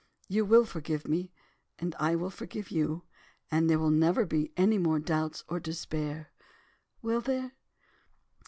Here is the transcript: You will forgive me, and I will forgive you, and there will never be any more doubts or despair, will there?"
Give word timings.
You 0.27 0.45
will 0.45 0.65
forgive 0.65 1.07
me, 1.07 1.31
and 1.77 1.93
I 1.99 2.15
will 2.15 2.31
forgive 2.31 2.71
you, 2.71 3.03
and 3.51 3.69
there 3.69 3.77
will 3.77 3.91
never 3.91 4.25
be 4.25 4.51
any 4.57 4.79
more 4.79 4.97
doubts 4.97 5.43
or 5.47 5.59
despair, 5.59 6.31
will 7.03 7.21
there?" 7.21 7.51